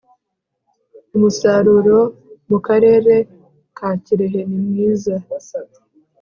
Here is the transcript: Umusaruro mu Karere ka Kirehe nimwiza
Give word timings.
Umusaruro 1.15 1.97
mu 2.49 2.57
Karere 2.65 3.13
ka 3.77 3.89
Kirehe 4.03 4.41
nimwiza 4.49 5.15